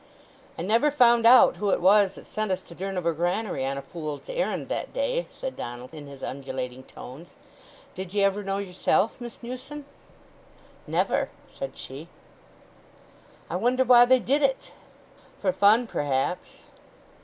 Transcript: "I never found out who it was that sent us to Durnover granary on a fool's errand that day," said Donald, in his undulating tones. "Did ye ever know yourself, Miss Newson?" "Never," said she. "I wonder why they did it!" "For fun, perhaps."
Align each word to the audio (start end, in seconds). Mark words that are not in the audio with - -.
"I 0.57 0.63
never 0.63 0.89
found 0.89 1.27
out 1.27 1.57
who 1.57 1.69
it 1.69 1.79
was 1.79 2.15
that 2.15 2.25
sent 2.25 2.49
us 2.51 2.61
to 2.63 2.73
Durnover 2.73 3.13
granary 3.15 3.63
on 3.67 3.77
a 3.77 3.83
fool's 3.83 4.27
errand 4.29 4.67
that 4.67 4.91
day," 4.95 5.27
said 5.29 5.55
Donald, 5.55 5.93
in 5.93 6.07
his 6.07 6.23
undulating 6.23 6.81
tones. 6.85 7.35
"Did 7.93 8.11
ye 8.15 8.23
ever 8.23 8.41
know 8.43 8.57
yourself, 8.57 9.21
Miss 9.21 9.43
Newson?" 9.43 9.85
"Never," 10.87 11.29
said 11.53 11.77
she. 11.77 12.07
"I 13.47 13.57
wonder 13.57 13.83
why 13.83 14.05
they 14.05 14.17
did 14.17 14.41
it!" 14.41 14.71
"For 15.39 15.51
fun, 15.51 15.85
perhaps." 15.85 16.61